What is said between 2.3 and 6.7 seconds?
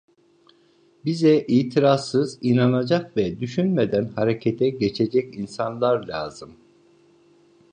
inanacak ve düşünmeden harekete geçecek insanlar lazım!